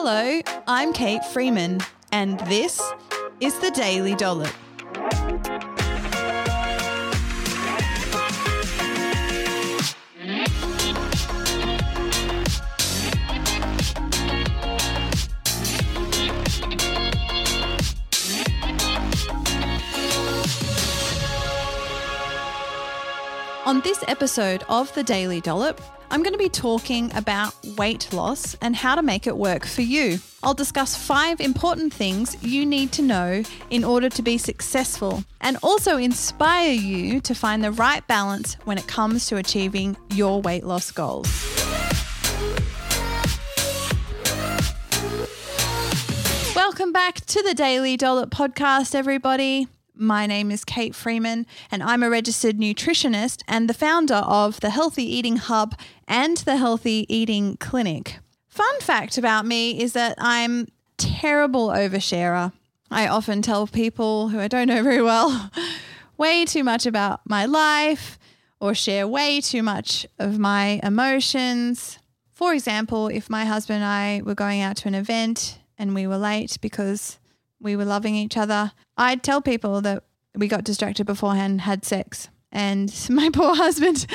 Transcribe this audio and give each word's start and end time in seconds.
Hello, 0.00 0.40
I'm 0.68 0.92
Kate 0.92 1.24
Freeman, 1.24 1.80
and 2.12 2.38
this 2.46 2.80
is 3.40 3.58
the 3.58 3.72
Daily 3.72 4.14
Dollop. 4.14 4.54
On 23.68 23.82
this 23.82 24.02
episode 24.08 24.64
of 24.70 24.90
the 24.94 25.04
Daily 25.04 25.42
Dollop, 25.42 25.82
I'm 26.10 26.22
going 26.22 26.32
to 26.32 26.38
be 26.38 26.48
talking 26.48 27.14
about 27.14 27.54
weight 27.76 28.10
loss 28.14 28.54
and 28.62 28.74
how 28.74 28.94
to 28.94 29.02
make 29.02 29.26
it 29.26 29.36
work 29.36 29.66
for 29.66 29.82
you. 29.82 30.20
I'll 30.42 30.54
discuss 30.54 30.96
five 30.96 31.38
important 31.38 31.92
things 31.92 32.42
you 32.42 32.64
need 32.64 32.92
to 32.92 33.02
know 33.02 33.42
in 33.68 33.84
order 33.84 34.08
to 34.08 34.22
be 34.22 34.38
successful 34.38 35.22
and 35.42 35.58
also 35.62 35.98
inspire 35.98 36.72
you 36.72 37.20
to 37.20 37.34
find 37.34 37.62
the 37.62 37.72
right 37.72 38.06
balance 38.06 38.54
when 38.64 38.78
it 38.78 38.86
comes 38.86 39.26
to 39.26 39.36
achieving 39.36 39.98
your 40.14 40.40
weight 40.40 40.64
loss 40.64 40.90
goals. 40.90 41.28
Welcome 46.56 46.92
back 46.92 47.16
to 47.26 47.42
the 47.42 47.52
Daily 47.54 47.98
Dollop 47.98 48.30
podcast, 48.30 48.94
everybody. 48.94 49.68
My 50.00 50.28
name 50.28 50.52
is 50.52 50.64
Kate 50.64 50.94
Freeman, 50.94 51.44
and 51.72 51.82
I'm 51.82 52.04
a 52.04 52.10
registered 52.10 52.56
nutritionist 52.56 53.42
and 53.48 53.68
the 53.68 53.74
founder 53.74 54.14
of 54.14 54.60
the 54.60 54.70
Healthy 54.70 55.02
Eating 55.02 55.38
Hub 55.38 55.74
and 56.06 56.36
the 56.36 56.56
Healthy 56.56 57.04
Eating 57.08 57.56
Clinic. 57.56 58.20
Fun 58.46 58.78
fact 58.78 59.18
about 59.18 59.44
me 59.44 59.82
is 59.82 59.94
that 59.94 60.14
I'm 60.18 60.68
terrible 60.98 61.70
oversharer. 61.70 62.52
I 62.92 63.08
often 63.08 63.42
tell 63.42 63.66
people 63.66 64.28
who 64.28 64.38
I 64.38 64.46
don't 64.46 64.68
know 64.68 64.84
very 64.84 65.02
well 65.02 65.50
way 66.16 66.44
too 66.44 66.62
much 66.62 66.86
about 66.86 67.22
my 67.24 67.44
life 67.44 68.20
or 68.60 68.76
share 68.76 69.08
way 69.08 69.40
too 69.40 69.64
much 69.64 70.06
of 70.20 70.38
my 70.38 70.78
emotions. 70.84 71.98
For 72.32 72.54
example, 72.54 73.08
if 73.08 73.28
my 73.28 73.44
husband 73.44 73.82
and 73.82 73.84
I 73.84 74.22
were 74.24 74.36
going 74.36 74.60
out 74.60 74.76
to 74.76 74.88
an 74.88 74.94
event 74.94 75.58
and 75.76 75.92
we 75.92 76.06
were 76.06 76.18
late 76.18 76.56
because 76.60 77.18
we 77.60 77.76
were 77.76 77.84
loving 77.84 78.14
each 78.14 78.36
other, 78.36 78.72
I'd 78.96 79.22
tell 79.22 79.40
people 79.40 79.80
that 79.82 80.04
we 80.34 80.48
got 80.48 80.64
distracted 80.64 81.04
beforehand, 81.04 81.62
had 81.62 81.84
sex. 81.84 82.28
And 82.50 82.92
my 83.10 83.30
poor 83.30 83.54
husband, 83.54 84.06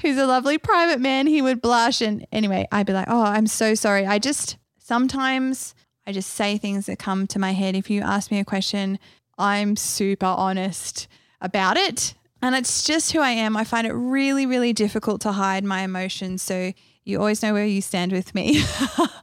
who's 0.00 0.18
a 0.18 0.26
lovely 0.26 0.58
private 0.58 1.00
man, 1.00 1.26
he 1.26 1.42
would 1.42 1.60
blush. 1.60 2.00
And 2.00 2.26
anyway, 2.32 2.66
I'd 2.72 2.86
be 2.86 2.92
like, 2.92 3.08
oh, 3.08 3.22
I'm 3.22 3.46
so 3.46 3.74
sorry. 3.74 4.06
I 4.06 4.18
just 4.18 4.56
sometimes 4.78 5.74
I 6.06 6.12
just 6.12 6.30
say 6.30 6.56
things 6.56 6.86
that 6.86 6.98
come 6.98 7.26
to 7.28 7.38
my 7.38 7.52
head. 7.52 7.74
If 7.74 7.90
you 7.90 8.00
ask 8.02 8.30
me 8.30 8.38
a 8.38 8.44
question, 8.44 8.98
I'm 9.38 9.76
super 9.76 10.26
honest 10.26 11.08
about 11.40 11.76
it. 11.76 12.14
And 12.42 12.54
it's 12.54 12.84
just 12.84 13.12
who 13.12 13.20
I 13.20 13.30
am. 13.30 13.56
I 13.56 13.64
find 13.64 13.86
it 13.86 13.92
really, 13.92 14.46
really 14.46 14.72
difficult 14.72 15.20
to 15.22 15.32
hide 15.32 15.64
my 15.64 15.80
emotions. 15.80 16.42
So 16.42 16.72
you 17.06 17.20
always 17.20 17.40
know 17.40 17.52
where 17.52 17.64
you 17.64 17.80
stand 17.80 18.10
with 18.10 18.34
me 18.34 18.62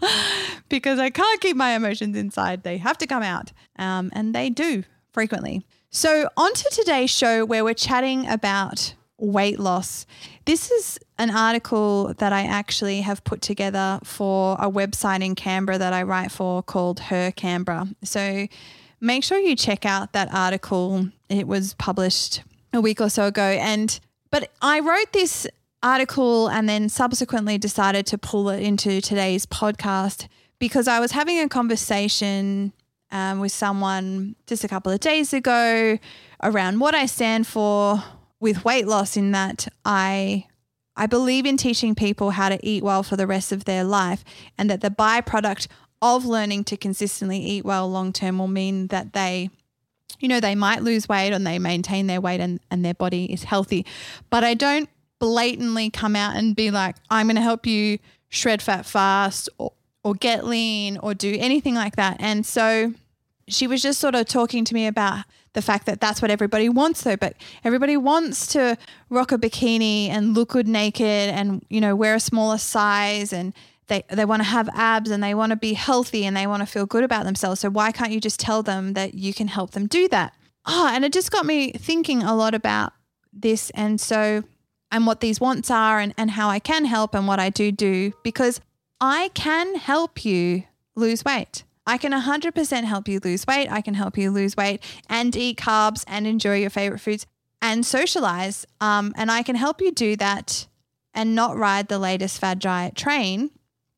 because 0.70 1.00
I 1.00 1.09
can't 1.09 1.42
keep 1.42 1.58
my 1.58 1.72
emotions 1.72 2.17
inside. 2.17 2.64
They 2.64 2.78
have 2.78 2.98
to 3.00 3.08
come 3.08 3.22
out. 3.22 3.52
Um, 3.78 4.09
and 4.14 4.34
they 4.34 4.50
do 4.50 4.84
frequently. 5.12 5.66
So, 5.92 6.30
on 6.38 6.54
to 6.54 6.70
today's 6.72 7.11
show 7.11 7.45
where 7.45 7.64
we're 7.64 7.76
chatting 7.76 8.28
about 8.28 8.95
weight 9.17 9.59
loss. 9.59 10.08
This 10.45 10.72
is 10.72 10.98
an 11.17 11.30
article 11.30 12.14
that 12.17 12.34
I 12.34 12.44
actually 12.44 13.02
have 13.02 13.23
put 13.26 13.42
together 13.42 14.00
for 14.04 14.56
a 14.59 14.72
website 14.72 15.23
in 15.23 15.36
Canberra 15.36 15.78
that 15.78 15.94
I 15.94 16.04
write 16.04 16.31
for 16.31 16.64
called 16.64 17.00
Her 17.00 17.31
Canberra. 17.31 17.89
So, 18.02 18.48
make 19.02 19.26
sure 19.26 19.38
you 19.38 19.58
check 19.58 19.86
out 19.86 20.14
that 20.14 20.34
article. 20.34 21.09
It 21.28 21.48
was 21.48 21.73
published 21.73 22.44
a 22.72 22.80
week 22.80 23.02
or 23.02 23.09
so 23.09 23.28
ago. 23.28 23.44
And, 23.44 24.00
but 24.32 24.50
I 24.61 24.80
wrote 24.80 25.11
this 25.11 25.45
article 25.83 26.48
and 26.48 26.67
then 26.67 26.89
subsequently 26.89 27.58
decided 27.58 28.05
to 28.08 28.17
pull 28.17 28.49
it 28.49 28.64
into 28.64 29.02
today's 29.02 29.45
podcast 29.45 30.27
because 30.58 30.88
I 30.88 30.99
was 30.99 31.11
having 31.11 31.39
a 31.39 31.49
conversation 31.49 32.71
um, 33.11 33.39
with 33.39 33.52
someone 33.52 34.36
just 34.48 34.64
a 34.64 34.67
couple 34.67 34.92
of 34.92 35.02
days 35.02 35.33
ago 35.33 35.99
around 36.42 36.80
what 36.80 36.95
I 36.95 37.05
stand 37.05 37.45
for 37.45 38.02
with 38.39 38.66
weight 38.66 38.88
loss 38.88 39.16
in 39.16 39.32
that 39.32 39.67
I 39.86 40.48
I 40.95 41.08
believe 41.08 41.45
in 41.45 41.58
teaching 41.58 41.95
people 41.95 42.32
how 42.32 42.50
to 42.50 42.60
eat 42.65 42.83
well 42.83 43.02
for 43.04 43.15
the 43.15 43.26
rest 43.26 43.52
of 43.52 43.65
their 43.65 43.83
life 43.83 44.23
and 44.58 44.70
that 44.70 44.82
the 44.82 44.92
byproduct 44.92 45.67
of 46.02 46.26
learning 46.26 46.64
to 46.65 46.77
consistently 46.77 47.39
eat 47.39 47.65
well 47.65 47.89
long 47.89 48.14
term 48.14 48.39
will 48.39 48.48
mean 48.48 48.88
that 48.88 49.14
they 49.14 49.50
you 50.20 50.27
know 50.27 50.39
they 50.39 50.55
might 50.55 50.83
lose 50.83 51.10
weight 51.10 51.33
and 51.33 51.45
they 51.45 51.60
maintain 51.60 52.08
their 52.08 52.21
weight 52.21 52.39
and, 52.39 52.60
and 52.71 52.86
their 52.86 52.94
body 52.94 53.32
is 53.32 53.44
healthy. 53.44 53.86
But 54.30 54.44
i 54.44 54.54
don't 54.54 54.89
blatantly 55.23 55.89
come 55.89 56.16
out 56.17 56.36
and 56.36 56.54
be 56.54 56.70
like 56.70 56.98
i'm 57.10 57.28
going 57.28 57.38
to 57.38 57.42
help 57.42 57.66
you 57.66 57.98
shred 58.34 58.61
fat 58.64 58.84
fast 58.84 59.48
or, 59.60 59.72
or 60.04 60.16
get 60.16 60.44
lean 60.45 60.98
or 60.98 61.14
do 61.14 61.38
anything 61.39 61.76
like 61.76 61.95
that. 61.95 62.17
And 62.20 62.45
so 62.45 62.94
she 63.48 63.67
was 63.67 63.82
just 63.82 64.00
sort 64.00 64.16
of 64.16 64.26
talking 64.26 64.66
to 64.66 64.73
me 64.73 64.88
about 64.88 65.26
the 65.54 65.62
fact 65.62 65.86
that 65.86 66.02
that's 66.02 66.20
what 66.20 66.32
everybody 66.32 66.67
wants 66.67 67.04
though. 67.04 67.16
But 67.16 67.36
everybody 67.64 67.95
wants 67.95 68.48
to 68.48 68.78
rock 69.10 69.32
a 69.32 69.38
bikini 69.38 70.10
and 70.10 70.33
look 70.33 70.50
good 70.50 70.67
naked 70.67 71.30
and 71.30 71.64
you 71.70 71.80
know 71.80 71.95
wear 71.95 72.16
a 72.16 72.20
smaller 72.20 72.58
size 72.58 73.32
and 73.32 73.54
they 73.88 74.04
they 74.10 74.26
want 74.26 74.42
to 74.42 74.48
have 74.50 74.67
abs 74.73 75.12
and 75.12 75.23
they 75.23 75.36
want 75.36 75.52
to 75.52 75.56
be 75.56 75.73
healthy 75.73 76.26
and 76.26 76.36
they 76.36 76.48
want 76.48 76.62
to 76.62 76.66
feel 76.66 76.88
good 76.88 77.04
about 77.04 77.26
themselves. 77.26 77.60
So 77.62 77.70
why 77.70 77.92
can't 77.92 78.12
you 78.12 78.20
just 78.20 78.39
tell 78.39 78.64
them 78.64 78.94
that 78.94 79.14
you 79.14 79.33
can 79.33 79.48
help 79.48 79.72
them 79.72 79.86
do 79.86 80.08
that? 80.08 80.33
Oh 80.66 80.89
and 80.92 81.06
it 81.06 81.14
just 81.14 81.32
got 81.32 81.45
me 81.45 81.72
thinking 81.72 82.23
a 82.23 82.36
lot 82.36 82.56
about 82.56 82.94
this. 83.32 83.70
And 83.72 84.02
so 84.02 84.44
and 84.93 85.08
what 85.08 85.20
these 85.20 85.42
wants 85.42 85.71
are 85.71 85.99
and, 85.99 86.14
and 86.17 86.31
how 86.31 86.49
I 86.49 86.59
can 86.59 86.86
help 86.86 87.15
and 87.15 87.27
what 87.27 87.39
I 87.39 87.49
do 87.49 87.71
do 87.71 88.14
because 88.23 88.61
I 89.02 89.31
can 89.33 89.76
help 89.76 90.23
you 90.23 90.64
lose 90.95 91.26
weight. 91.26 91.64
I 91.86 91.98
can 91.98 92.14
100% 92.14 92.83
help 92.83 93.08
you 93.08 93.20
lose 93.21 93.45
weight. 93.45 93.70
I 93.70 93.82
can 93.82 93.95
help 93.95 94.17
you 94.17 94.30
lose 94.30 94.55
weight 94.55 94.82
and 95.09 95.36
eat 95.36 95.58
carbs 95.58 96.05
and 96.08 96.27
enjoy 96.27 96.59
your 96.59 96.70
favorite 96.70 96.99
foods 96.99 97.26
and 97.59 97.83
socialize. 97.83 98.65
Um, 98.80 99.14
and 99.17 99.32
I 99.32 99.42
can 99.42 99.55
help 99.55 99.82
you 99.82 99.92
do 99.92 100.15
that 100.17 100.67
and 101.14 101.33
not 101.33 101.58
ride 101.58 101.87
the 101.87 101.99
latest 101.99 102.39
fad 102.39 102.59
diet 102.59 102.95
train. 102.95 103.49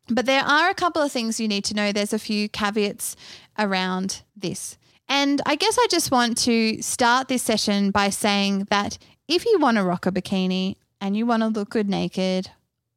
But 0.07 0.25
there 0.25 0.43
are 0.43 0.69
a 0.69 0.73
couple 0.73 1.01
of 1.01 1.11
things 1.11 1.41
you 1.41 1.47
need 1.49 1.65
to 1.65 1.73
know. 1.73 1.91
There's 1.91 2.13
a 2.13 2.19
few 2.19 2.47
caveats 2.47 3.17
around 3.59 4.23
this. 4.35 4.77
And 5.09 5.41
I 5.45 5.55
guess 5.55 5.77
I 5.77 5.87
just 5.89 6.09
want 6.09 6.37
to 6.39 6.81
start 6.81 7.27
this 7.27 7.43
session 7.43 7.91
by 7.91 8.09
saying 8.09 8.67
that 8.69 8.97
if 9.27 9.45
you 9.45 9.59
want 9.59 9.77
to 9.77 9.83
rock 9.83 10.05
a 10.05 10.11
bikini 10.11 10.77
and 11.01 11.15
you 11.15 11.25
want 11.25 11.43
to 11.43 11.47
look 11.47 11.69
good 11.69 11.89
naked, 11.89 12.49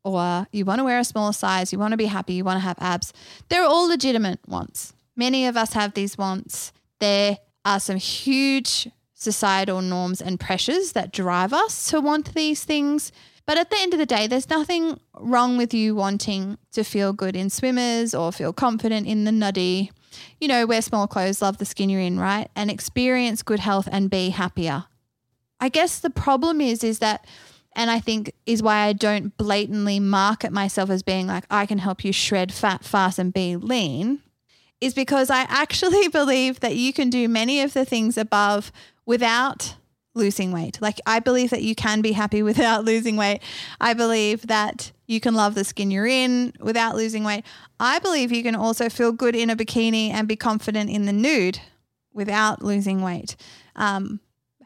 or 0.05 0.47
you 0.53 0.65
want 0.65 0.79
to 0.79 0.85
wear 0.85 0.99
a 0.99 1.05
smaller 1.05 1.33
size, 1.33 1.73
you 1.73 1.79
want 1.79 1.93
to 1.93 1.97
be 1.97 2.07
happy, 2.07 2.35
you 2.35 2.45
want 2.45 2.57
to 2.57 2.61
have 2.61 2.79
abs. 2.81 3.13
They're 3.49 3.65
all 3.65 3.89
legitimate 3.89 4.41
wants. 4.47 4.93
Many 5.17 5.47
of 5.47 5.57
us 5.57 5.73
have 5.73 5.95
these 5.95 6.17
wants. 6.17 6.73
There 7.01 7.39
are 7.65 7.81
some 7.81 7.97
huge 7.97 8.89
societal 9.15 9.83
norms 9.83 10.23
and 10.23 10.39
pressures 10.39 10.93
that 10.93 11.13
drive 11.13 11.53
us 11.53 11.91
to 11.91 12.01
want 12.01 12.35
these 12.35 12.65
things. 12.65 13.11
But 13.47 13.59
at 13.59 13.71
the 13.71 13.77
end 13.81 13.93
of 13.93 13.99
the 13.99 14.07
day, 14.07 14.27
there's 14.27 14.49
nothing 14.49 15.01
wrong 15.19 15.57
with 15.57 15.75
you 15.75 15.95
wanting 15.95 16.59
to 16.73 16.85
feel 16.85 17.13
good 17.13 17.35
in 17.35 17.51
swimmers 17.51 18.15
or 18.15 18.31
feel 18.31 18.53
confident 18.53 19.07
in 19.07 19.25
the 19.25 19.33
nuddy. 19.33 19.91
You 20.41 20.49
know, 20.49 20.67
wear 20.67 20.83
small 20.83 21.07
clothes, 21.07 21.43
love 21.43 21.59
the 21.59 21.65
skin 21.65 21.91
you're 21.91 22.01
in, 22.01 22.21
right? 22.21 22.49
And 22.55 22.71
experience 22.71 23.43
good 23.43 23.61
health 23.61 23.89
and 23.91 24.09
be 24.11 24.31
happier. 24.31 24.85
I 25.61 25.69
guess 25.69 25.99
the 25.99 26.11
problem 26.11 26.61
is, 26.61 26.85
is 26.85 27.01
that 27.01 27.27
and 27.79 27.93
I 27.93 28.01
think 28.01 28.35
is 28.45 28.61
why 28.61 28.81
I 28.81 28.93
don't 28.93 29.35
blatantly 29.37 30.01
market 30.01 30.53
myself 30.53 30.91
as 30.91 31.05
being 31.05 31.29
like, 31.29 31.45
I 31.49 31.65
can 31.65 31.79
help 31.79 32.05
you 32.05 32.13
shred 32.13 32.53
fat 32.53 32.85
fast 32.85 33.21
and 33.21 33.33
be 33.33 33.55
lean, 33.55 34.19
is 34.81 34.95
because 34.95 35.31
I 35.31 35.43
actually 35.43 36.09
believe 36.13 36.59
that 36.59 36.75
you 36.75 36.93
can 36.93 37.09
do 37.09 37.29
many 37.29 37.61
of 37.61 37.75
the 37.75 37.85
things 37.85 38.19
above 38.19 38.73
without 39.07 39.77
losing 40.17 40.51
weight. 40.51 40.83
Like, 40.83 41.01
I 41.07 41.21
believe 41.21 41.51
that 41.51 41.63
you 41.63 41.77
can 41.77 42.01
be 42.03 42.13
happy 42.13 42.43
without 42.51 42.85
losing 42.85 43.17
weight. 43.17 43.43
I 43.81 43.95
believe 43.95 44.49
that 44.49 44.91
you 45.07 45.21
can 45.21 45.35
love 45.35 45.55
the 45.55 45.63
skin 45.63 45.93
you're 45.93 46.05
in 46.05 46.55
without 46.59 46.97
losing 46.97 47.23
weight. 47.23 47.45
I 47.79 48.01
believe 48.01 48.33
you 48.33 48.43
can 48.43 48.57
also 48.57 48.89
feel 48.89 49.13
good 49.13 49.37
in 49.37 49.51
a 49.51 49.57
bikini 49.57 50.11
and 50.11 50.27
be 50.27 50.35
confident 50.35 50.91
in 50.91 51.07
the 51.07 51.13
nude 51.13 51.61
without 52.13 52.61
losing 52.61 53.03
weight. 53.03 53.37
Um, 53.77 54.19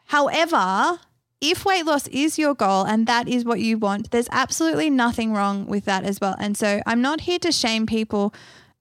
however, 0.05 0.99
if 1.43 1.65
weight 1.65 1.85
loss 1.85 2.07
is 2.07 2.39
your 2.39 2.55
goal 2.55 2.85
and 2.85 3.05
that 3.05 3.27
is 3.27 3.43
what 3.43 3.59
you 3.59 3.77
want, 3.77 4.11
there's 4.11 4.29
absolutely 4.31 4.89
nothing 4.89 5.33
wrong 5.33 5.65
with 5.65 5.83
that 5.83 6.05
as 6.05 6.21
well. 6.21 6.35
And 6.39 6.55
so 6.57 6.81
I'm 6.85 7.01
not 7.01 7.21
here 7.21 7.37
to 7.39 7.51
shame 7.51 7.85
people 7.85 8.33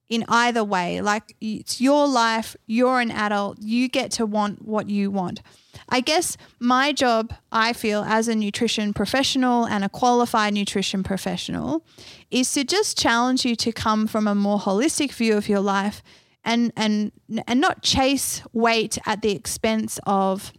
in 0.08 0.24
either 0.28 0.62
way. 0.62 1.00
Like 1.00 1.34
it's 1.40 1.80
your 1.80 2.06
life, 2.06 2.54
you're 2.66 3.00
an 3.00 3.10
adult, 3.10 3.58
you 3.60 3.88
get 3.88 4.12
to 4.12 4.26
want 4.26 4.62
what 4.62 4.88
you 4.88 5.10
want. 5.10 5.42
I 5.88 6.00
guess 6.00 6.36
my 6.60 6.92
job, 6.92 7.34
I 7.50 7.72
feel, 7.72 8.04
as 8.06 8.28
a 8.28 8.34
nutrition 8.36 8.92
professional 8.92 9.66
and 9.66 9.82
a 9.84 9.88
qualified 9.88 10.54
nutrition 10.54 11.02
professional, 11.02 11.84
is 12.30 12.52
to 12.52 12.62
just 12.62 12.96
challenge 12.96 13.44
you 13.44 13.56
to 13.56 13.72
come 13.72 14.06
from 14.06 14.28
a 14.28 14.36
more 14.36 14.60
holistic 14.60 15.10
view 15.12 15.36
of 15.36 15.48
your 15.48 15.60
life 15.60 16.00
and 16.44 16.72
and 16.76 17.10
and 17.46 17.60
not 17.60 17.82
chase 17.82 18.42
weight 18.52 18.98
at 19.04 19.22
the 19.22 19.32
expense 19.32 19.98
of 20.06 20.52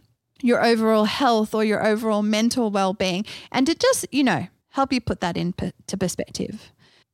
your 0.44 0.62
overall 0.62 1.06
health 1.06 1.54
or 1.54 1.64
your 1.64 1.84
overall 1.84 2.22
mental 2.22 2.70
well-being 2.70 3.24
and 3.50 3.66
to 3.66 3.74
just, 3.74 4.06
you 4.12 4.22
know, 4.22 4.46
help 4.68 4.92
you 4.92 5.00
put 5.00 5.20
that 5.20 5.38
into 5.38 5.72
perspective. 5.98 6.70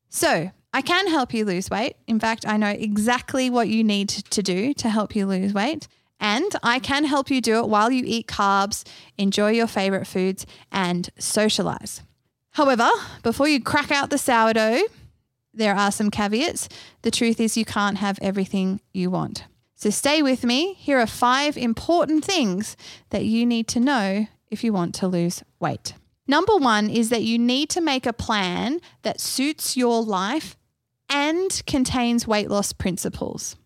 So, 0.08 0.50
I 0.72 0.82
can 0.82 1.06
help 1.08 1.32
you 1.32 1.44
lose 1.44 1.70
weight. 1.70 1.96
In 2.06 2.18
fact, 2.18 2.46
I 2.46 2.56
know 2.56 2.70
exactly 2.70 3.48
what 3.48 3.68
you 3.68 3.84
need 3.84 4.08
to 4.08 4.42
do 4.42 4.74
to 4.74 4.88
help 4.88 5.14
you 5.14 5.26
lose 5.26 5.54
weight. 5.54 5.86
And 6.18 6.50
I 6.62 6.80
can 6.80 7.04
help 7.04 7.30
you 7.30 7.40
do 7.40 7.58
it 7.58 7.68
while 7.68 7.90
you 7.90 8.04
eat 8.06 8.26
carbs, 8.26 8.84
enjoy 9.16 9.52
your 9.52 9.66
favorite 9.66 10.06
foods, 10.06 10.44
and 10.70 11.08
socialize. 11.18 12.02
However, 12.52 12.88
before 13.22 13.48
you 13.48 13.62
crack 13.62 13.90
out 13.90 14.10
the 14.10 14.18
sourdough, 14.18 14.82
there 15.54 15.74
are 15.74 15.90
some 15.90 16.10
caveats. 16.10 16.68
The 17.02 17.10
truth 17.10 17.40
is, 17.40 17.56
you 17.56 17.64
can't 17.64 17.98
have 17.98 18.18
everything 18.20 18.80
you 18.92 19.10
want. 19.10 19.44
So 19.80 19.88
stay 19.88 20.20
with 20.20 20.44
me. 20.44 20.74
Here 20.74 20.98
are 20.98 21.06
five 21.06 21.56
important 21.56 22.22
things 22.22 22.76
that 23.08 23.24
you 23.24 23.46
need 23.46 23.66
to 23.68 23.80
know 23.80 24.26
if 24.50 24.62
you 24.62 24.74
want 24.74 24.94
to 24.96 25.08
lose 25.08 25.42
weight. 25.58 25.94
Number 26.28 26.54
one 26.58 26.90
is 26.90 27.08
that 27.08 27.22
you 27.22 27.38
need 27.38 27.70
to 27.70 27.80
make 27.80 28.04
a 28.04 28.12
plan 28.12 28.80
that 29.04 29.22
suits 29.22 29.78
your 29.78 30.02
life 30.02 30.54
and 31.08 31.62
contains 31.66 32.28
weight 32.28 32.50
loss 32.50 32.74
principles. 32.74 33.56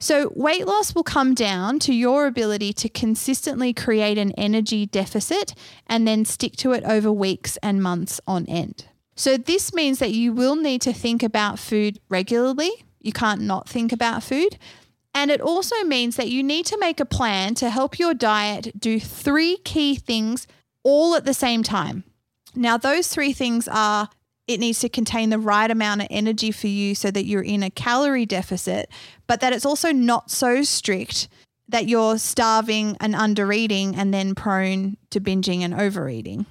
So, 0.00 0.32
weight 0.34 0.66
loss 0.66 0.96
will 0.96 1.04
come 1.04 1.32
down 1.32 1.78
to 1.80 1.94
your 1.94 2.26
ability 2.26 2.72
to 2.72 2.88
consistently 2.88 3.72
create 3.72 4.18
an 4.18 4.32
energy 4.32 4.84
deficit 4.84 5.54
and 5.86 6.08
then 6.08 6.24
stick 6.24 6.56
to 6.56 6.72
it 6.72 6.82
over 6.82 7.12
weeks 7.12 7.56
and 7.62 7.80
months 7.80 8.20
on 8.26 8.46
end. 8.46 8.86
So, 9.14 9.36
this 9.36 9.72
means 9.72 10.00
that 10.00 10.10
you 10.10 10.32
will 10.32 10.56
need 10.56 10.82
to 10.82 10.92
think 10.92 11.22
about 11.22 11.60
food 11.60 12.00
regularly. 12.08 12.72
You 13.00 13.12
can't 13.12 13.42
not 13.42 13.68
think 13.68 13.92
about 13.92 14.24
food. 14.24 14.58
And 15.14 15.30
it 15.30 15.40
also 15.40 15.76
means 15.84 16.16
that 16.16 16.30
you 16.30 16.42
need 16.42 16.66
to 16.66 16.78
make 16.78 17.00
a 17.00 17.04
plan 17.04 17.54
to 17.56 17.70
help 17.70 17.98
your 17.98 18.14
diet 18.14 18.72
do 18.78 18.98
three 18.98 19.58
key 19.58 19.94
things 19.94 20.46
all 20.82 21.14
at 21.14 21.24
the 21.24 21.34
same 21.34 21.62
time. 21.62 22.04
Now, 22.54 22.76
those 22.76 23.08
three 23.08 23.32
things 23.32 23.68
are 23.68 24.08
it 24.48 24.58
needs 24.58 24.80
to 24.80 24.88
contain 24.88 25.30
the 25.30 25.38
right 25.38 25.70
amount 25.70 26.02
of 26.02 26.08
energy 26.10 26.50
for 26.50 26.66
you 26.66 26.94
so 26.94 27.10
that 27.10 27.26
you're 27.26 27.42
in 27.42 27.62
a 27.62 27.70
calorie 27.70 28.26
deficit, 28.26 28.90
but 29.26 29.40
that 29.40 29.52
it's 29.52 29.64
also 29.64 29.92
not 29.92 30.30
so 30.30 30.62
strict 30.62 31.28
that 31.68 31.86
you're 31.88 32.18
starving 32.18 32.96
and 33.00 33.14
under 33.14 33.52
eating 33.52 33.94
and 33.94 34.12
then 34.12 34.34
prone 34.34 34.96
to 35.10 35.20
binging 35.20 35.60
and 35.60 35.72
overeating. 35.72 36.44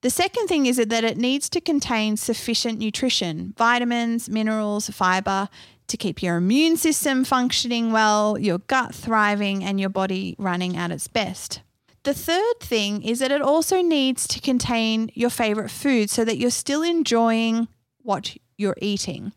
The 0.00 0.10
second 0.10 0.46
thing 0.46 0.66
is 0.66 0.76
that 0.76 1.04
it 1.04 1.16
needs 1.16 1.48
to 1.50 1.60
contain 1.60 2.16
sufficient 2.16 2.78
nutrition, 2.78 3.52
vitamins, 3.58 4.28
minerals, 4.28 4.88
fiber 4.90 5.48
to 5.88 5.96
keep 5.96 6.22
your 6.22 6.36
immune 6.36 6.76
system 6.76 7.24
functioning 7.24 7.90
well, 7.90 8.38
your 8.38 8.58
gut 8.58 8.94
thriving, 8.94 9.64
and 9.64 9.80
your 9.80 9.88
body 9.88 10.36
running 10.38 10.76
at 10.76 10.92
its 10.92 11.08
best. 11.08 11.62
The 12.04 12.14
third 12.14 12.60
thing 12.60 13.02
is 13.02 13.18
that 13.18 13.32
it 13.32 13.42
also 13.42 13.82
needs 13.82 14.28
to 14.28 14.40
contain 14.40 15.10
your 15.14 15.30
favorite 15.30 15.70
food 15.70 16.10
so 16.10 16.24
that 16.24 16.38
you're 16.38 16.50
still 16.50 16.82
enjoying 16.82 17.66
what 18.02 18.36
you're 18.56 18.76
eating. 18.80 19.32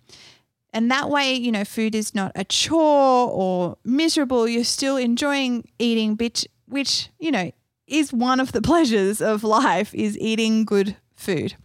And 0.74 0.92
that 0.92 1.10
way, 1.10 1.34
you 1.34 1.52
know, 1.52 1.66
food 1.66 1.96
is 1.96 2.14
not 2.14 2.32
a 2.36 2.44
chore 2.44 3.30
or 3.30 3.78
miserable. 3.84 4.48
You're 4.48 4.64
still 4.64 4.96
enjoying 4.96 5.68
eating, 5.80 6.16
which, 6.18 6.48
which 6.68 7.10
you 7.20 7.32
know, 7.32 7.52
is 7.92 8.14
one 8.14 8.40
of 8.40 8.52
the 8.52 8.62
pleasures 8.72 9.22
of 9.22 9.44
life 9.44 9.94
is 9.94 10.18
eating 10.20 10.66
good 10.66 10.96
food. 11.16 11.56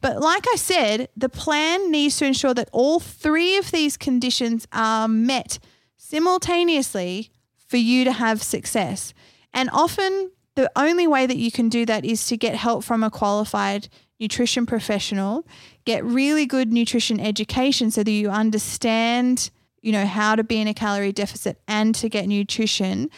But 0.00 0.20
like 0.20 0.44
I 0.52 0.56
said, 0.56 1.08
the 1.16 1.28
plan 1.28 1.90
needs 1.90 2.16
to 2.18 2.26
ensure 2.26 2.54
that 2.54 2.68
all 2.72 3.00
three 3.00 3.56
of 3.56 3.70
these 3.70 3.96
conditions 3.96 4.66
are 4.72 5.08
met 5.08 5.58
simultaneously 5.96 7.30
for 7.68 7.76
you 7.76 8.04
to 8.04 8.12
have 8.12 8.42
success. 8.42 9.14
And 9.52 9.70
often 9.72 10.32
the 10.56 10.70
only 10.76 11.06
way 11.06 11.26
that 11.26 11.36
you 11.36 11.50
can 11.50 11.68
do 11.68 11.86
that 11.86 12.04
is 12.04 12.26
to 12.26 12.36
get 12.36 12.54
help 12.54 12.84
from 12.84 13.02
a 13.02 13.10
qualified 13.10 13.88
nutrition 14.18 14.66
professional, 14.66 15.46
get 15.84 16.04
really 16.04 16.46
good 16.46 16.72
nutrition 16.72 17.18
education 17.18 17.90
so 17.90 18.02
that 18.02 18.10
you 18.10 18.28
understand, 18.28 19.50
you 19.80 19.92
know, 19.92 20.04
how 20.04 20.36
to 20.36 20.44
be 20.44 20.60
in 20.60 20.68
a 20.68 20.74
calorie 20.74 21.12
deficit 21.12 21.60
and 21.66 21.94
to 21.94 22.08
get 22.08 22.26
nutrition 22.26 23.08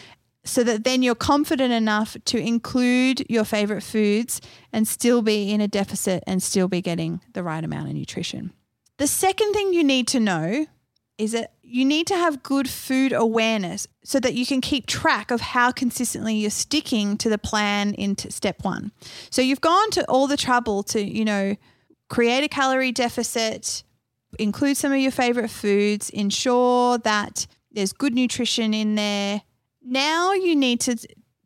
so 0.45 0.65
that 0.65 0.85
then 0.85 1.03
you're 1.03 1.15
confident 1.15 1.73
enough 1.73 2.17
to 2.25 2.39
include 2.39 3.25
your 3.31 3.45
favorite 3.45 3.83
foods 3.83 4.41
and 4.73 4.89
still 4.89 5.23
be 5.23 5.53
in 5.53 5.61
a 5.61 5.69
deficit 5.69 6.25
and 6.27 6.43
still 6.43 6.69
be 6.69 6.81
getting 6.81 7.21
the 7.33 7.43
right 7.43 7.63
amount 7.63 7.89
of 7.89 7.95
nutrition. 7.95 8.53
The 8.99 9.07
second 9.07 9.53
thing 9.53 9.73
you 9.73 9.85
need 9.85 10.09
to 10.09 10.21
know 10.21 10.67
is 11.19 11.33
that 11.33 11.53
you 11.63 11.85
need 11.85 12.07
to 12.09 12.17
have 12.17 12.43
good 12.43 12.69
food 12.69 13.13
awareness 13.13 13.87
so 14.05 14.19
that 14.21 14.35
you 14.35 14.45
can 14.45 14.61
keep 14.61 14.87
track 14.87 15.31
of 15.31 15.41
how 15.41 15.71
consistently 15.71 16.35
you're 16.35 16.51
sticking 16.51 17.17
to 17.19 17.29
the 17.29 17.39
plan 17.39 17.95
into 17.95 18.31
step 18.31 18.65
1. 18.65 18.91
So 19.31 19.41
you've 19.41 19.61
gone 19.61 19.91
to 19.93 20.05
all 20.07 20.27
the 20.27 20.37
trouble 20.37 20.83
to, 20.85 21.03
you 21.03 21.25
know, 21.25 21.57
create 22.09 22.45
a 22.45 22.49
calorie 22.49 22.93
deficit, 22.93 23.85
include 24.39 24.77
some 24.77 24.93
of 24.93 24.99
your 24.99 25.13
favorite 25.13 25.51
foods, 25.51 26.11
ensure 26.11 26.99
that 26.99 27.47
there's 27.71 27.93
good 27.93 28.15
nutrition 28.15 28.75
in 28.75 28.97
there, 28.97 29.43
now 29.85 30.33
you 30.33 30.55
need 30.57 30.81
to 30.81 30.97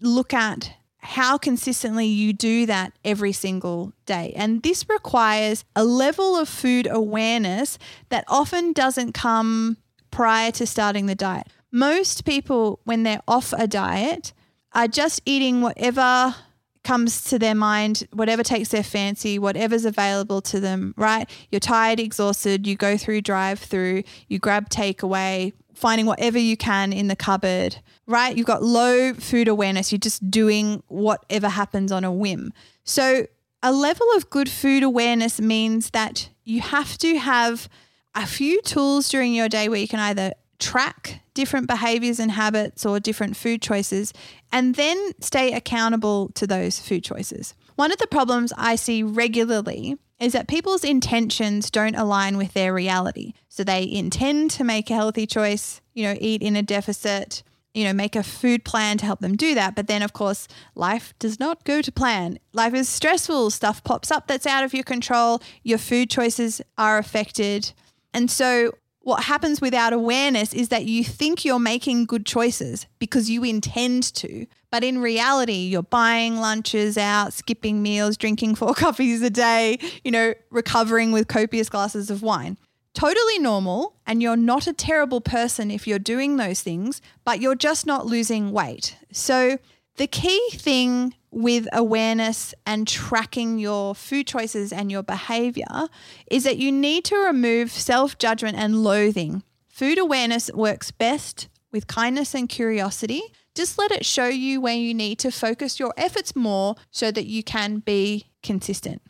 look 0.01 0.35
at 0.35 0.73
how 0.99 1.39
consistently 1.39 2.07
you 2.07 2.33
do 2.33 2.67
that 2.67 2.93
every 3.05 3.33
single 3.33 3.93
day. 4.07 4.33
And 4.35 4.63
this 4.63 4.85
requires 4.89 5.65
a 5.77 5.85
level 5.85 6.37
of 6.37 6.49
food 6.49 6.89
awareness 6.91 7.79
that 8.09 8.25
often 8.27 8.73
doesn't 8.73 9.13
come 9.13 9.77
prior 10.11 10.51
to 10.53 10.67
starting 10.67 11.07
the 11.07 11.15
diet. 11.15 11.47
Most 11.71 12.25
people, 12.25 12.81
when 12.85 13.05
they're 13.05 13.23
off 13.29 13.53
a 13.53 13.67
diet, 13.67 14.33
are 14.73 14.89
just 14.89 15.21
eating 15.25 15.61
whatever 15.61 16.35
comes 16.83 17.25
to 17.25 17.39
their 17.39 17.55
mind, 17.55 18.07
whatever 18.13 18.43
takes 18.43 18.69
their 18.69 18.83
fancy, 18.83 19.39
whatever's 19.39 19.85
available 19.85 20.41
to 20.41 20.61
them, 20.61 20.95
right? 20.97 21.29
You're 21.51 21.61
tired, 21.61 21.99
exhausted, 21.99 22.67
you 22.67 22.77
go 22.77 22.97
through 22.97 23.23
drive 23.23 23.59
through, 23.59 24.05
you 24.29 24.39
grab 24.39 24.71
takeaway, 24.71 25.53
finding 25.77 26.07
whatever 26.07 26.39
you 26.39 26.57
can 26.57 26.93
in 26.93 27.09
the 27.09 27.17
cupboard, 27.17 27.77
right? 28.07 28.37
You've 28.37 28.47
got 28.47 28.63
low 28.63 29.15
food 29.15 29.47
awareness. 29.47 29.93
You're 29.93 29.99
just 29.99 30.31
doing 30.31 30.83
whatever 30.89 31.49
happens 31.49 31.93
on 31.93 32.03
a 32.03 32.13
whim. 32.13 32.53
So, 32.85 33.27
a 33.63 33.73
level 33.73 34.07
of 34.17 34.31
good 34.31 34.49
food 34.49 34.83
awareness 34.83 35.41
means 35.41 35.91
that 35.91 36.29
you 36.45 36.61
have 36.61 36.99
to 36.99 37.19
have 37.19 37.69
a 38.15 38.27
few 38.27 38.63
tools 38.63 39.09
during 39.09 39.35
your 39.35 39.49
day 39.49 39.69
where 39.69 39.81
you 39.81 39.89
can 39.89 39.99
either 39.99 40.33
track 40.59 41.21
different 41.35 41.67
behaviors 41.67 42.19
and 42.19 42.31
habits 42.31 42.87
or 42.87 42.99
different 42.99 43.37
food 43.37 43.61
choices 43.61 44.13
and 44.53 44.75
then 44.75 45.13
stay 45.21 45.53
accountable 45.53 46.31
to 46.35 46.47
those 46.47 46.81
food 46.81 47.05
choices. 47.05 47.55
One 47.75 47.93
of 47.93 47.99
the 47.99 48.07
problems 48.07 48.53
I 48.57 48.77
see 48.77 49.03
regularly 49.03 49.99
is 50.19 50.33
that 50.33 50.49
people's 50.49 50.85
intentions 50.85 51.71
don't 51.71 51.95
align 51.95 52.37
with 52.37 52.55
their 52.55 52.73
reality. 52.73 53.35
So 53.49 53.65
they 53.65 53.91
intend 53.91 54.51
to 54.53 54.65
make 54.65 54.91
a 54.91 54.95
healthy 54.95 55.27
choice, 55.27 55.81
you 55.95 56.05
know, 56.05 56.17
eat 56.21 56.43
in 56.43 56.57
a 56.57 56.63
deficit, 56.63 57.43
you 57.75 57.85
know, 57.85 57.93
make 57.93 58.17
a 58.17 58.23
food 58.23 58.65
plan 58.65 58.97
to 58.99 59.05
help 59.05 59.21
them 59.21 59.37
do 59.37 59.55
that. 59.55 59.75
But 59.75 59.87
then, 59.87 60.03
of 60.03 60.15
course, 60.15 60.49
life 60.75 61.13
does 61.19 61.39
not 61.39 61.65
go 61.65 61.83
to 61.83 61.93
plan. 61.93 62.39
Life 62.55 62.73
is 62.73 62.89
stressful. 62.89 63.51
Stuff 63.51 63.85
pops 63.85 64.11
up 64.11 64.27
that's 64.27 64.47
out 64.47 64.65
of 64.65 64.73
your 64.73 64.85
control. 64.85 65.43
Your 65.63 65.79
food 65.79 66.09
choices 66.09 66.63
are 66.79 66.97
affected. 66.97 67.73
And 68.15 68.31
so, 68.31 68.73
what 69.01 69.25
happens 69.25 69.61
without 69.61 69.93
awareness 69.93 70.53
is 70.55 70.71
that 70.71 70.87
you 70.87 71.05
think 71.05 71.45
you're 71.45 71.61
making 71.61 72.07
good 72.07 72.27
choices 72.27 72.87
because 72.99 73.31
you 73.31 73.45
intend 73.45 74.03
to. 74.15 74.47
But 74.77 74.85
in 74.85 74.99
reality, 74.99 75.69
you're 75.69 75.83
buying 75.83 76.37
lunches 76.37 76.99
out, 76.99 77.33
skipping 77.33 77.83
meals, 77.83 78.19
drinking 78.19 78.57
four 78.57 78.75
coffees 78.85 79.23
a 79.23 79.31
day, 79.31 79.79
you 80.05 80.11
know, 80.11 80.35
recovering 80.51 81.13
with 81.13 81.29
copious 81.29 81.71
glasses 81.71 82.11
of 82.11 82.21
wine 82.21 82.59
totally 82.93 83.39
normal 83.39 83.95
and 84.07 84.23
you're 84.23 84.37
not 84.37 84.67
a 84.67 84.73
terrible 84.75 85.21
person 85.23 85.71
if 85.71 85.87
you're 85.87 85.99
doing 85.99 86.37
those 86.37 86.61
things, 86.61 87.01
but 87.25 87.41
you're 87.41 87.55
just 87.55 87.87
not 87.87 88.05
losing 88.05 88.53
weight. 88.53 88.97
So, 89.13 89.59
the 89.97 90.07
key 90.07 90.51
thing 90.53 91.15
with 91.31 91.67
awareness 91.73 92.55
and 92.67 92.87
tracking 92.87 93.59
your 93.59 93.95
food 93.95 94.27
choices 94.27 94.75
and 94.75 94.91
your 94.93 95.03
behavior 95.03 95.89
is 96.31 96.45
that 96.45 96.59
you 96.59 96.71
need 96.71 97.07
to 97.07 97.17
remove 97.17 97.71
self 97.71 98.19
judgment 98.19 98.59
and 98.59 98.85
loathing. 98.85 99.43
Food 99.69 99.97
awareness 99.97 100.51
works 100.53 100.91
best 100.91 101.49
with 101.73 101.87
kindness 101.87 102.35
and 102.35 102.47
curiosity. 102.47 103.23
Just 103.57 103.79
let 103.79 103.91
it 103.91 104.05
show 104.05 104.27
you 104.27 104.61
where 104.61 104.77
you 104.77 104.93
need 104.93 105.19
to 105.21 105.31
focus 105.31 105.81
your 105.81 105.95
efforts 105.97 106.37
more 106.37 106.77
so 106.91 107.11
that 107.11 107.25
you 107.25 107.43
can 107.43 107.79
be 107.79 108.27
consistent. 108.43 109.01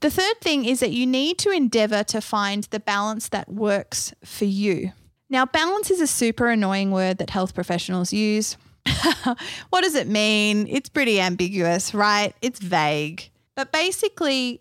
The 0.00 0.10
third 0.10 0.42
thing 0.42 0.66
is 0.66 0.80
that 0.80 0.92
you 0.92 1.06
need 1.06 1.38
to 1.38 1.50
endeavor 1.50 2.04
to 2.04 2.20
find 2.20 2.64
the 2.64 2.80
balance 2.80 3.30
that 3.30 3.48
works 3.48 4.12
for 4.22 4.44
you. 4.44 4.92
Now, 5.30 5.46
balance 5.46 5.90
is 5.90 6.02
a 6.02 6.06
super 6.06 6.48
annoying 6.48 6.90
word 6.90 7.16
that 7.16 7.30
health 7.30 7.54
professionals 7.54 8.12
use. 8.12 8.58
what 9.70 9.80
does 9.80 9.94
it 9.94 10.06
mean? 10.06 10.66
It's 10.68 10.90
pretty 10.90 11.18
ambiguous, 11.18 11.94
right? 11.94 12.34
It's 12.42 12.60
vague. 12.60 13.30
But 13.56 13.72
basically, 13.72 14.60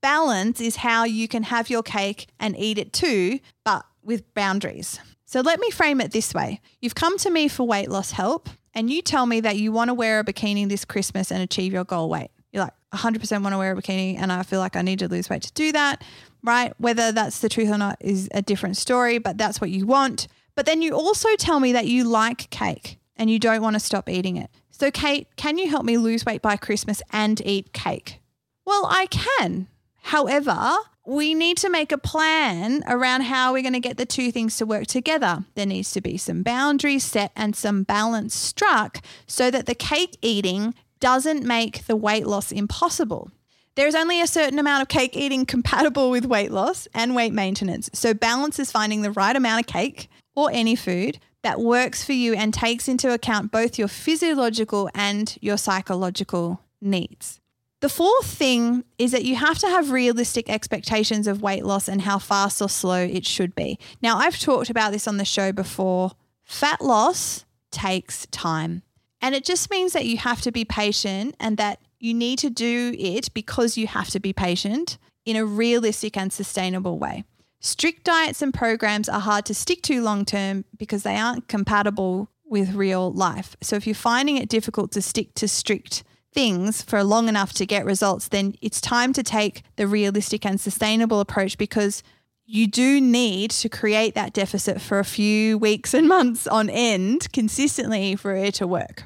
balance 0.00 0.60
is 0.60 0.74
how 0.74 1.04
you 1.04 1.28
can 1.28 1.44
have 1.44 1.70
your 1.70 1.84
cake 1.84 2.26
and 2.40 2.58
eat 2.58 2.76
it 2.76 2.92
too, 2.92 3.38
but 3.64 3.86
with 4.02 4.34
boundaries. 4.34 4.98
So 5.26 5.42
let 5.42 5.60
me 5.60 5.70
frame 5.70 6.00
it 6.00 6.10
this 6.10 6.34
way 6.34 6.60
You've 6.80 6.96
come 6.96 7.16
to 7.18 7.30
me 7.30 7.46
for 7.46 7.64
weight 7.64 7.88
loss 7.88 8.10
help, 8.10 8.48
and 8.74 8.90
you 8.90 9.02
tell 9.02 9.26
me 9.26 9.40
that 9.40 9.56
you 9.56 9.72
want 9.72 9.88
to 9.88 9.94
wear 9.94 10.20
a 10.20 10.24
bikini 10.24 10.68
this 10.68 10.84
Christmas 10.84 11.30
and 11.30 11.42
achieve 11.42 11.72
your 11.72 11.84
goal 11.84 12.08
weight. 12.08 12.30
You're 12.52 12.64
like, 12.64 12.74
100% 12.92 13.42
want 13.42 13.52
to 13.52 13.58
wear 13.58 13.72
a 13.72 13.76
bikini, 13.76 14.16
and 14.18 14.32
I 14.32 14.42
feel 14.42 14.60
like 14.60 14.76
I 14.76 14.82
need 14.82 14.98
to 15.00 15.08
lose 15.08 15.30
weight 15.30 15.42
to 15.42 15.52
do 15.52 15.72
that, 15.72 16.02
right? 16.42 16.72
Whether 16.78 17.12
that's 17.12 17.40
the 17.40 17.48
truth 17.48 17.70
or 17.70 17.78
not 17.78 17.96
is 18.00 18.28
a 18.32 18.42
different 18.42 18.76
story, 18.76 19.18
but 19.18 19.38
that's 19.38 19.60
what 19.60 19.70
you 19.70 19.86
want. 19.86 20.26
But 20.54 20.66
then 20.66 20.82
you 20.82 20.94
also 20.94 21.28
tell 21.36 21.60
me 21.60 21.72
that 21.72 21.86
you 21.86 22.04
like 22.04 22.50
cake 22.50 22.98
and 23.16 23.30
you 23.30 23.38
don't 23.38 23.62
want 23.62 23.74
to 23.74 23.80
stop 23.80 24.08
eating 24.08 24.36
it. 24.36 24.50
So, 24.70 24.90
Kate, 24.90 25.28
can 25.36 25.58
you 25.58 25.68
help 25.68 25.84
me 25.84 25.98
lose 25.98 26.24
weight 26.24 26.42
by 26.42 26.56
Christmas 26.56 27.02
and 27.12 27.40
eat 27.44 27.72
cake? 27.72 28.20
Well, 28.64 28.86
I 28.88 29.06
can. 29.06 29.68
However, 30.02 30.74
we 31.06 31.34
need 31.34 31.56
to 31.58 31.70
make 31.70 31.92
a 31.92 31.98
plan 31.98 32.82
around 32.86 33.22
how 33.22 33.52
we're 33.52 33.62
going 33.62 33.72
to 33.72 33.80
get 33.80 33.96
the 33.96 34.06
two 34.06 34.30
things 34.30 34.56
to 34.58 34.66
work 34.66 34.86
together. 34.86 35.44
There 35.54 35.66
needs 35.66 35.92
to 35.92 36.00
be 36.00 36.16
some 36.16 36.42
boundaries 36.42 37.04
set 37.04 37.32
and 37.34 37.56
some 37.56 37.84
balance 37.84 38.34
struck 38.34 39.00
so 39.26 39.50
that 39.50 39.66
the 39.66 39.74
cake 39.74 40.18
eating 40.20 40.74
doesn't 41.00 41.44
make 41.44 41.86
the 41.86 41.96
weight 41.96 42.26
loss 42.26 42.52
impossible. 42.52 43.30
There 43.76 43.86
is 43.86 43.94
only 43.94 44.20
a 44.20 44.26
certain 44.26 44.58
amount 44.58 44.82
of 44.82 44.88
cake 44.88 45.16
eating 45.16 45.46
compatible 45.46 46.10
with 46.10 46.26
weight 46.26 46.50
loss 46.50 46.86
and 46.92 47.14
weight 47.14 47.32
maintenance. 47.32 47.88
So, 47.94 48.12
balance 48.12 48.58
is 48.58 48.70
finding 48.70 49.00
the 49.00 49.12
right 49.12 49.34
amount 49.34 49.60
of 49.60 49.66
cake 49.66 50.10
or 50.34 50.50
any 50.52 50.76
food 50.76 51.18
that 51.42 51.60
works 51.60 52.04
for 52.04 52.12
you 52.12 52.34
and 52.34 52.52
takes 52.52 52.88
into 52.88 53.12
account 53.12 53.50
both 53.50 53.78
your 53.78 53.88
physiological 53.88 54.90
and 54.94 55.38
your 55.40 55.56
psychological 55.56 56.60
needs. 56.82 57.39
The 57.80 57.88
fourth 57.88 58.26
thing 58.26 58.84
is 58.98 59.12
that 59.12 59.24
you 59.24 59.36
have 59.36 59.58
to 59.58 59.68
have 59.68 59.90
realistic 59.90 60.50
expectations 60.50 61.26
of 61.26 61.40
weight 61.40 61.64
loss 61.64 61.88
and 61.88 62.02
how 62.02 62.18
fast 62.18 62.60
or 62.60 62.68
slow 62.68 63.02
it 63.02 63.24
should 63.24 63.54
be. 63.54 63.78
Now, 64.02 64.18
I've 64.18 64.38
talked 64.38 64.68
about 64.68 64.92
this 64.92 65.08
on 65.08 65.16
the 65.16 65.24
show 65.24 65.50
before. 65.50 66.12
Fat 66.44 66.82
loss 66.82 67.46
takes 67.70 68.26
time. 68.26 68.82
And 69.22 69.34
it 69.34 69.44
just 69.44 69.70
means 69.70 69.94
that 69.94 70.04
you 70.04 70.18
have 70.18 70.42
to 70.42 70.52
be 70.52 70.64
patient 70.64 71.36
and 71.40 71.56
that 71.56 71.80
you 71.98 72.12
need 72.12 72.38
to 72.40 72.50
do 72.50 72.94
it 72.98 73.32
because 73.32 73.78
you 73.78 73.86
have 73.86 74.08
to 74.10 74.20
be 74.20 74.32
patient 74.32 74.98
in 75.24 75.36
a 75.36 75.44
realistic 75.44 76.16
and 76.16 76.32
sustainable 76.32 76.98
way. 76.98 77.24
Strict 77.60 78.04
diets 78.04 78.42
and 78.42 78.52
programs 78.52 79.08
are 79.08 79.20
hard 79.20 79.44
to 79.46 79.54
stick 79.54 79.82
to 79.82 80.02
long 80.02 80.24
term 80.24 80.64
because 80.76 81.02
they 81.02 81.16
aren't 81.16 81.48
compatible 81.48 82.30
with 82.44 82.74
real 82.74 83.12
life. 83.12 83.56
So 83.60 83.76
if 83.76 83.86
you're 83.86 83.94
finding 83.94 84.36
it 84.36 84.48
difficult 84.48 84.92
to 84.92 85.02
stick 85.02 85.34
to 85.34 85.46
strict 85.46 86.02
things 86.32 86.82
for 86.82 87.02
long 87.02 87.28
enough 87.28 87.52
to 87.54 87.66
get 87.66 87.84
results, 87.84 88.28
then 88.28 88.54
it's 88.60 88.80
time 88.80 89.12
to 89.14 89.22
take 89.22 89.62
the 89.76 89.86
realistic 89.86 90.46
and 90.46 90.60
sustainable 90.60 91.20
approach 91.20 91.58
because 91.58 92.02
you 92.46 92.66
do 92.66 93.00
need 93.00 93.50
to 93.52 93.68
create 93.68 94.14
that 94.14 94.32
deficit 94.32 94.80
for 94.80 94.98
a 94.98 95.04
few 95.04 95.56
weeks 95.58 95.94
and 95.94 96.08
months 96.16 96.46
on 96.46 96.68
end 96.68 97.32
consistently 97.32 98.16
for 98.16 98.34
it 98.34 98.54
to 98.54 98.66
work. 98.66 99.04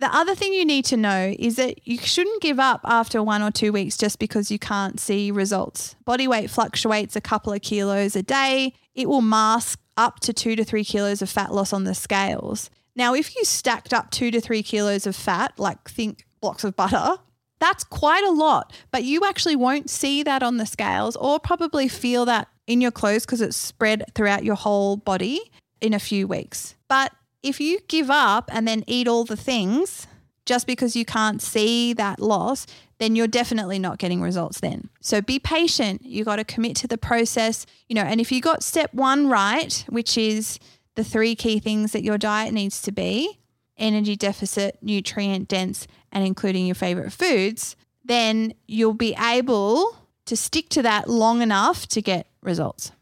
The 0.00 0.14
other 0.14 0.34
thing 0.34 0.52
you 0.52 0.64
need 0.64 0.84
to 0.86 0.96
know 0.96 1.34
is 1.38 1.56
that 1.56 1.86
you 1.86 1.98
shouldn't 1.98 2.42
give 2.42 2.58
up 2.58 2.80
after 2.84 3.22
one 3.22 3.42
or 3.42 3.50
two 3.50 3.72
weeks 3.72 3.96
just 3.96 4.18
because 4.18 4.50
you 4.50 4.58
can't 4.58 4.98
see 4.98 5.30
results. 5.30 5.94
Body 6.04 6.26
weight 6.26 6.50
fluctuates 6.50 7.16
a 7.16 7.20
couple 7.20 7.52
of 7.52 7.62
kilos 7.62 8.16
a 8.16 8.22
day. 8.22 8.74
It 8.94 9.08
will 9.08 9.22
mask 9.22 9.80
up 9.96 10.20
to 10.20 10.32
two 10.32 10.56
to 10.56 10.64
three 10.64 10.84
kilos 10.84 11.22
of 11.22 11.30
fat 11.30 11.54
loss 11.54 11.72
on 11.72 11.84
the 11.84 11.94
scales. 11.94 12.70
Now, 12.96 13.14
if 13.14 13.34
you 13.34 13.44
stacked 13.44 13.94
up 13.94 14.10
two 14.10 14.30
to 14.32 14.40
three 14.40 14.62
kilos 14.62 15.06
of 15.06 15.16
fat, 15.16 15.52
like 15.58 15.88
think 15.88 16.26
blocks 16.44 16.62
of 16.62 16.76
butter. 16.76 17.16
That's 17.58 17.84
quite 17.84 18.22
a 18.22 18.30
lot, 18.30 18.74
but 18.90 19.02
you 19.02 19.22
actually 19.24 19.56
won't 19.56 19.88
see 19.88 20.22
that 20.24 20.42
on 20.42 20.58
the 20.58 20.66
scales 20.66 21.16
or 21.16 21.40
probably 21.40 21.88
feel 21.88 22.26
that 22.26 22.48
in 22.66 22.82
your 22.82 22.90
clothes 22.90 23.24
because 23.24 23.40
it's 23.40 23.56
spread 23.56 24.04
throughout 24.14 24.44
your 24.44 24.56
whole 24.56 24.98
body 24.98 25.40
in 25.80 25.94
a 25.94 25.98
few 25.98 26.28
weeks. 26.28 26.74
But 26.86 27.12
if 27.42 27.62
you 27.62 27.78
give 27.88 28.10
up 28.10 28.50
and 28.52 28.68
then 28.68 28.84
eat 28.86 29.08
all 29.08 29.24
the 29.24 29.38
things 29.38 30.06
just 30.44 30.66
because 30.66 30.94
you 30.94 31.06
can't 31.06 31.40
see 31.40 31.94
that 31.94 32.20
loss, 32.20 32.66
then 32.98 33.16
you're 33.16 33.26
definitely 33.26 33.78
not 33.78 33.96
getting 33.96 34.20
results 34.20 34.60
then. 34.60 34.90
So 35.00 35.22
be 35.22 35.38
patient. 35.38 36.04
You 36.04 36.24
got 36.24 36.36
to 36.36 36.44
commit 36.44 36.76
to 36.76 36.86
the 36.86 36.98
process, 36.98 37.64
you 37.88 37.94
know, 37.94 38.02
and 38.02 38.20
if 38.20 38.30
you 38.30 38.42
got 38.42 38.62
step 38.62 38.92
1 38.92 39.30
right, 39.30 39.82
which 39.88 40.18
is 40.18 40.58
the 40.94 41.04
three 41.04 41.34
key 41.34 41.58
things 41.58 41.92
that 41.92 42.04
your 42.04 42.18
diet 42.18 42.52
needs 42.52 42.82
to 42.82 42.92
be, 42.92 43.38
energy 43.76 44.16
deficit, 44.16 44.78
nutrient 44.82 45.48
dense, 45.48 45.86
and 46.12 46.26
including 46.26 46.66
your 46.66 46.74
favorite 46.74 47.12
foods, 47.12 47.76
then 48.04 48.54
you'll 48.66 48.94
be 48.94 49.16
able 49.18 49.96
to 50.26 50.36
stick 50.36 50.68
to 50.70 50.82
that 50.82 51.08
long 51.08 51.42
enough 51.42 51.86
to 51.88 52.02
get 52.02 52.26
results. 52.42 52.92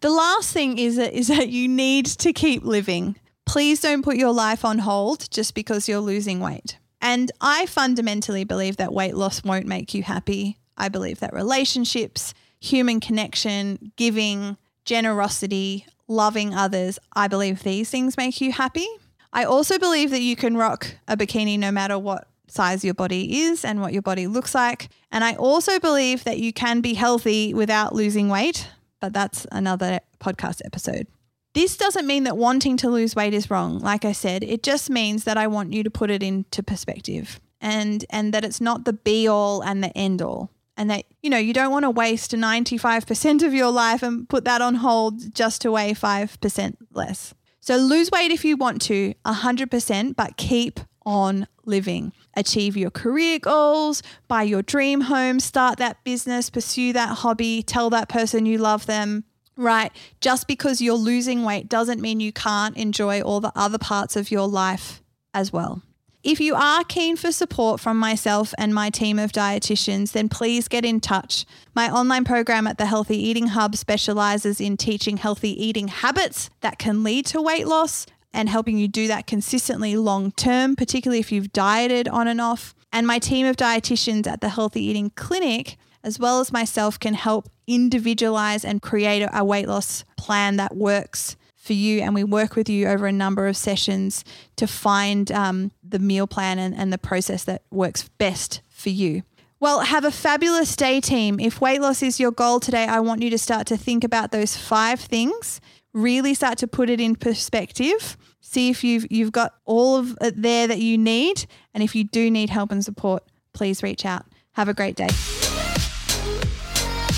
The 0.00 0.10
last 0.10 0.52
thing 0.52 0.78
is 0.78 0.96
that, 0.96 1.12
is 1.12 1.28
that 1.28 1.48
you 1.48 1.68
need 1.68 2.06
to 2.06 2.32
keep 2.32 2.64
living. 2.64 3.16
Please 3.46 3.80
don't 3.80 4.02
put 4.02 4.16
your 4.16 4.32
life 4.32 4.64
on 4.64 4.80
hold 4.80 5.30
just 5.30 5.54
because 5.54 5.88
you're 5.88 6.00
losing 6.00 6.40
weight. 6.40 6.78
And 7.00 7.30
I 7.40 7.66
fundamentally 7.66 8.44
believe 8.44 8.76
that 8.76 8.92
weight 8.92 9.14
loss 9.14 9.44
won't 9.44 9.66
make 9.66 9.94
you 9.94 10.02
happy. 10.02 10.58
I 10.76 10.88
believe 10.88 11.20
that 11.20 11.32
relationships, 11.32 12.34
human 12.60 13.00
connection, 13.00 13.92
giving, 13.96 14.56
generosity, 14.84 15.86
loving 16.08 16.54
others, 16.54 16.98
I 17.14 17.28
believe 17.28 17.62
these 17.62 17.90
things 17.90 18.16
make 18.16 18.40
you 18.40 18.52
happy. 18.52 18.88
I 19.34 19.44
also 19.44 19.78
believe 19.80 20.10
that 20.10 20.22
you 20.22 20.36
can 20.36 20.56
rock 20.56 20.94
a 21.08 21.16
bikini 21.16 21.58
no 21.58 21.72
matter 21.72 21.98
what 21.98 22.28
size 22.46 22.84
your 22.84 22.94
body 22.94 23.40
is 23.42 23.64
and 23.64 23.80
what 23.80 23.92
your 23.92 24.00
body 24.00 24.28
looks 24.28 24.54
like. 24.54 24.88
And 25.10 25.24
I 25.24 25.34
also 25.34 25.80
believe 25.80 26.22
that 26.22 26.38
you 26.38 26.52
can 26.52 26.80
be 26.80 26.94
healthy 26.94 27.52
without 27.52 27.94
losing 27.94 28.28
weight, 28.28 28.68
but 29.00 29.12
that's 29.12 29.44
another 29.50 29.98
podcast 30.20 30.60
episode. 30.64 31.08
This 31.52 31.76
doesn't 31.76 32.06
mean 32.06 32.24
that 32.24 32.36
wanting 32.36 32.76
to 32.78 32.88
lose 32.88 33.16
weight 33.16 33.34
is 33.34 33.50
wrong. 33.50 33.80
Like 33.80 34.04
I 34.04 34.12
said, 34.12 34.44
it 34.44 34.62
just 34.62 34.88
means 34.88 35.24
that 35.24 35.36
I 35.36 35.48
want 35.48 35.72
you 35.72 35.82
to 35.82 35.90
put 35.90 36.10
it 36.10 36.22
into 36.22 36.62
perspective 36.62 37.40
and 37.60 38.04
and 38.10 38.34
that 38.34 38.44
it's 38.44 38.60
not 38.60 38.84
the 38.84 38.92
be 38.92 39.26
all 39.26 39.62
and 39.62 39.82
the 39.82 39.96
end 39.96 40.22
all. 40.22 40.50
And 40.76 40.90
that 40.90 41.04
you 41.22 41.30
know, 41.30 41.38
you 41.38 41.52
don't 41.52 41.70
want 41.70 41.84
to 41.84 41.90
waste 41.90 42.32
95% 42.32 43.42
of 43.44 43.54
your 43.54 43.70
life 43.70 44.02
and 44.02 44.28
put 44.28 44.44
that 44.44 44.60
on 44.60 44.76
hold 44.76 45.34
just 45.34 45.62
to 45.62 45.72
weigh 45.72 45.92
5% 45.92 46.76
less. 46.92 47.34
So 47.64 47.76
lose 47.78 48.10
weight 48.10 48.30
if 48.30 48.44
you 48.44 48.58
want 48.58 48.82
to, 48.82 49.14
100%, 49.24 50.16
but 50.16 50.36
keep 50.36 50.80
on 51.06 51.46
living. 51.64 52.12
Achieve 52.34 52.76
your 52.76 52.90
career 52.90 53.38
goals, 53.38 54.02
buy 54.28 54.42
your 54.42 54.60
dream 54.60 55.00
home, 55.00 55.40
start 55.40 55.78
that 55.78 56.04
business, 56.04 56.50
pursue 56.50 56.92
that 56.92 57.08
hobby, 57.20 57.62
tell 57.62 57.88
that 57.88 58.10
person 58.10 58.44
you 58.44 58.58
love 58.58 58.84
them, 58.84 59.24
right? 59.56 59.90
Just 60.20 60.46
because 60.46 60.82
you're 60.82 60.92
losing 60.92 61.42
weight 61.42 61.70
doesn't 61.70 62.02
mean 62.02 62.20
you 62.20 62.34
can't 62.34 62.76
enjoy 62.76 63.22
all 63.22 63.40
the 63.40 63.52
other 63.56 63.78
parts 63.78 64.14
of 64.14 64.30
your 64.30 64.46
life 64.46 65.02
as 65.32 65.50
well. 65.50 65.80
If 66.24 66.40
you 66.40 66.54
are 66.54 66.84
keen 66.84 67.16
for 67.16 67.30
support 67.30 67.80
from 67.80 67.98
myself 67.98 68.54
and 68.56 68.74
my 68.74 68.88
team 68.88 69.18
of 69.18 69.30
dietitians, 69.30 70.12
then 70.12 70.30
please 70.30 70.68
get 70.68 70.82
in 70.82 70.98
touch. 70.98 71.44
My 71.74 71.90
online 71.90 72.24
program 72.24 72.66
at 72.66 72.78
the 72.78 72.86
Healthy 72.86 73.18
Eating 73.18 73.48
Hub 73.48 73.76
specializes 73.76 74.58
in 74.58 74.78
teaching 74.78 75.18
healthy 75.18 75.50
eating 75.62 75.88
habits 75.88 76.48
that 76.62 76.78
can 76.78 77.04
lead 77.04 77.26
to 77.26 77.42
weight 77.42 77.66
loss 77.66 78.06
and 78.32 78.48
helping 78.48 78.78
you 78.78 78.88
do 78.88 79.06
that 79.06 79.26
consistently 79.26 79.98
long 79.98 80.32
term, 80.32 80.76
particularly 80.76 81.20
if 81.20 81.30
you've 81.30 81.52
dieted 81.52 82.08
on 82.08 82.26
and 82.26 82.40
off. 82.40 82.74
And 82.90 83.06
my 83.06 83.18
team 83.18 83.44
of 83.44 83.56
dietitians 83.56 84.26
at 84.26 84.40
the 84.40 84.48
Healthy 84.48 84.82
Eating 84.82 85.10
Clinic, 85.10 85.76
as 86.02 86.18
well 86.18 86.40
as 86.40 86.50
myself, 86.50 86.98
can 86.98 87.12
help 87.12 87.50
individualize 87.66 88.64
and 88.64 88.80
create 88.80 89.28
a 89.30 89.44
weight 89.44 89.68
loss 89.68 90.04
plan 90.16 90.56
that 90.56 90.74
works 90.74 91.36
for 91.64 91.72
you. 91.72 92.00
And 92.00 92.14
we 92.14 92.24
work 92.24 92.56
with 92.56 92.68
you 92.68 92.86
over 92.86 93.06
a 93.06 93.12
number 93.12 93.46
of 93.46 93.56
sessions 93.56 94.24
to 94.56 94.66
find 94.66 95.32
um, 95.32 95.72
the 95.82 95.98
meal 95.98 96.26
plan 96.26 96.58
and, 96.58 96.74
and 96.74 96.92
the 96.92 96.98
process 96.98 97.44
that 97.44 97.62
works 97.70 98.08
best 98.18 98.60
for 98.68 98.90
you. 98.90 99.22
Well, 99.60 99.80
have 99.80 100.04
a 100.04 100.10
fabulous 100.10 100.76
day, 100.76 101.00
team. 101.00 101.40
If 101.40 101.60
weight 101.60 101.80
loss 101.80 102.02
is 102.02 102.20
your 102.20 102.32
goal 102.32 102.60
today, 102.60 102.84
I 102.84 103.00
want 103.00 103.22
you 103.22 103.30
to 103.30 103.38
start 103.38 103.66
to 103.68 103.76
think 103.78 104.04
about 104.04 104.30
those 104.30 104.56
five 104.56 105.00
things 105.00 105.60
really 105.94 106.34
start 106.34 106.58
to 106.58 106.66
put 106.66 106.90
it 106.90 107.00
in 107.00 107.16
perspective. 107.16 108.18
See 108.40 108.68
if 108.68 108.84
you've 108.84 109.06
you've 109.10 109.32
got 109.32 109.54
all 109.64 109.96
of 109.96 110.18
it 110.20 110.42
there 110.42 110.66
that 110.66 110.78
you 110.78 110.98
need, 110.98 111.46
and 111.72 111.82
if 111.82 111.94
you 111.94 112.04
do 112.04 112.30
need 112.30 112.50
help 112.50 112.70
and 112.70 112.84
support, 112.84 113.24
please 113.54 113.82
reach 113.82 114.04
out. 114.04 114.26
Have 114.52 114.68
a 114.68 114.74
great 114.74 114.96
day. 114.96 115.08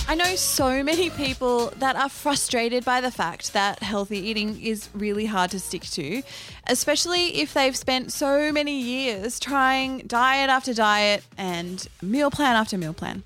I 0.09 0.15
know 0.15 0.37
so 0.37 0.85
many 0.85 1.11
people 1.11 1.73
that 1.79 1.97
are 1.97 2.09
frustrated 2.09 2.85
by 2.85 3.01
the 3.01 3.11
fact 3.11 3.53
that 3.55 3.83
healthy 3.83 4.19
eating 4.19 4.63
is 4.63 4.89
really 4.95 5.27
hard 5.27 5.51
to 5.51 5.59
stick 5.59 5.83
to, 5.83 6.23
especially 6.69 7.41
if 7.41 7.53
they've 7.53 7.77
spent 7.77 8.13
so 8.13 8.53
many 8.53 8.81
years 8.81 9.41
trying 9.41 9.99
diet 10.07 10.49
after 10.49 10.73
diet 10.73 11.25
and 11.37 11.89
meal 12.01 12.31
plan 12.31 12.55
after 12.55 12.79
meal 12.79 12.95
plan. 12.95 13.25